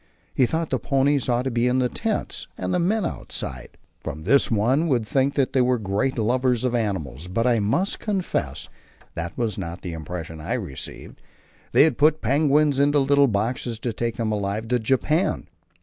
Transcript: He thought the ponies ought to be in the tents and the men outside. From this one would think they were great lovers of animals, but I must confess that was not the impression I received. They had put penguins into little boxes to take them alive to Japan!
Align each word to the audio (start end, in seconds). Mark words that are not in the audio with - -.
He 0.33 0.47
thought 0.47 0.71
the 0.71 0.79
ponies 0.79 1.29
ought 1.29 1.43
to 1.43 1.51
be 1.51 1.67
in 1.67 1.77
the 1.77 1.87
tents 1.87 2.47
and 2.57 2.73
the 2.73 2.79
men 2.79 3.05
outside. 3.05 3.77
From 3.99 4.23
this 4.23 4.49
one 4.49 4.87
would 4.87 5.05
think 5.05 5.35
they 5.35 5.61
were 5.61 5.77
great 5.77 6.17
lovers 6.17 6.63
of 6.63 6.73
animals, 6.73 7.27
but 7.27 7.45
I 7.45 7.59
must 7.59 7.99
confess 7.99 8.67
that 9.13 9.37
was 9.37 9.59
not 9.59 9.83
the 9.83 9.93
impression 9.93 10.41
I 10.41 10.53
received. 10.53 11.21
They 11.71 11.83
had 11.83 11.99
put 11.99 12.19
penguins 12.19 12.79
into 12.79 12.97
little 12.97 13.27
boxes 13.27 13.77
to 13.77 13.93
take 13.93 14.15
them 14.15 14.31
alive 14.31 14.67
to 14.69 14.79
Japan! 14.79 15.47